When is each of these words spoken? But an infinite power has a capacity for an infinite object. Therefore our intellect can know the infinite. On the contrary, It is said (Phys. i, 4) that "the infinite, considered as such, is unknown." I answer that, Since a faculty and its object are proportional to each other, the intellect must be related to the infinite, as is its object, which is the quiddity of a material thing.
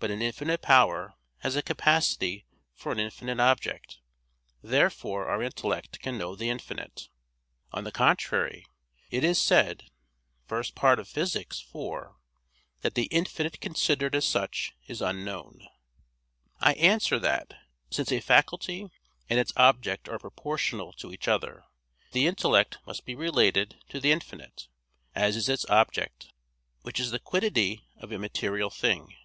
But 0.00 0.12
an 0.12 0.22
infinite 0.22 0.62
power 0.62 1.16
has 1.38 1.56
a 1.56 1.60
capacity 1.62 2.46
for 2.72 2.92
an 2.92 3.00
infinite 3.00 3.40
object. 3.40 3.98
Therefore 4.62 5.26
our 5.26 5.42
intellect 5.42 5.98
can 5.98 6.16
know 6.16 6.36
the 6.36 6.48
infinite. 6.50 7.08
On 7.72 7.82
the 7.82 7.90
contrary, 7.90 8.64
It 9.10 9.24
is 9.24 9.42
said 9.42 9.90
(Phys. 10.48 11.34
i, 11.34 11.70
4) 11.72 12.16
that 12.82 12.94
"the 12.94 13.06
infinite, 13.06 13.60
considered 13.60 14.14
as 14.14 14.24
such, 14.24 14.72
is 14.86 15.02
unknown." 15.02 15.66
I 16.60 16.74
answer 16.74 17.18
that, 17.18 17.54
Since 17.90 18.12
a 18.12 18.20
faculty 18.20 18.86
and 19.28 19.40
its 19.40 19.52
object 19.56 20.08
are 20.08 20.20
proportional 20.20 20.92
to 20.92 21.12
each 21.12 21.26
other, 21.26 21.64
the 22.12 22.28
intellect 22.28 22.78
must 22.86 23.04
be 23.04 23.16
related 23.16 23.82
to 23.88 23.98
the 23.98 24.12
infinite, 24.12 24.68
as 25.16 25.34
is 25.34 25.48
its 25.48 25.66
object, 25.68 26.28
which 26.82 27.00
is 27.00 27.10
the 27.10 27.18
quiddity 27.18 27.82
of 27.96 28.12
a 28.12 28.18
material 28.20 28.70
thing. 28.70 29.16